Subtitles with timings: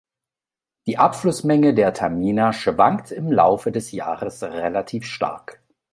[0.87, 5.61] Die Abflussmenge der Tamina schwankt im Laufe des Jahres relativ stark.